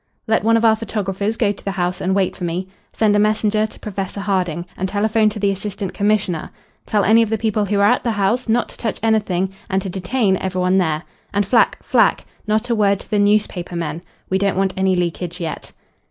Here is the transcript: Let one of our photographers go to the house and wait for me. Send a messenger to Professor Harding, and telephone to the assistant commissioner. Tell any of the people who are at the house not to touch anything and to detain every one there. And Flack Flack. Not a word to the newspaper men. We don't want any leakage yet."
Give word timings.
Let 0.25 0.43
one 0.43 0.57
of 0.57 0.65
our 0.65 0.75
photographers 0.75 1.37
go 1.37 1.51
to 1.51 1.63
the 1.63 1.69
house 1.73 2.01
and 2.01 2.15
wait 2.15 2.35
for 2.35 2.43
me. 2.43 2.67
Send 2.91 3.15
a 3.15 3.19
messenger 3.19 3.67
to 3.67 3.79
Professor 3.79 4.19
Harding, 4.21 4.65
and 4.75 4.89
telephone 4.89 5.29
to 5.29 5.37
the 5.37 5.51
assistant 5.51 5.93
commissioner. 5.93 6.49
Tell 6.87 7.03
any 7.03 7.21
of 7.21 7.29
the 7.29 7.37
people 7.37 7.65
who 7.65 7.79
are 7.79 7.83
at 7.91 8.03
the 8.03 8.09
house 8.13 8.49
not 8.49 8.67
to 8.69 8.77
touch 8.79 8.97
anything 9.03 9.51
and 9.69 9.79
to 9.83 9.91
detain 9.91 10.37
every 10.37 10.59
one 10.59 10.79
there. 10.79 11.03
And 11.35 11.45
Flack 11.45 11.83
Flack. 11.83 12.25
Not 12.47 12.67
a 12.71 12.73
word 12.73 12.99
to 13.01 13.11
the 13.11 13.19
newspaper 13.19 13.75
men. 13.75 14.01
We 14.27 14.39
don't 14.39 14.57
want 14.57 14.73
any 14.75 14.95
leakage 14.95 15.39
yet." 15.39 15.71